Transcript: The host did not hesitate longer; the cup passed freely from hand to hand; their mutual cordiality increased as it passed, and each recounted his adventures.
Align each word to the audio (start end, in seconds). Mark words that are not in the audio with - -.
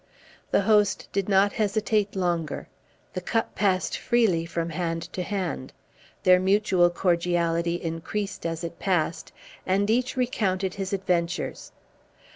The 0.49 0.61
host 0.63 1.07
did 1.11 1.29
not 1.29 1.53
hesitate 1.53 2.15
longer; 2.15 2.67
the 3.13 3.21
cup 3.21 3.53
passed 3.53 3.95
freely 3.99 4.47
from 4.47 4.71
hand 4.71 5.03
to 5.13 5.21
hand; 5.21 5.73
their 6.23 6.39
mutual 6.39 6.89
cordiality 6.89 7.75
increased 7.75 8.43
as 8.43 8.63
it 8.63 8.79
passed, 8.79 9.31
and 9.63 9.87
each 9.91 10.17
recounted 10.17 10.73
his 10.73 10.91
adventures. 10.91 11.71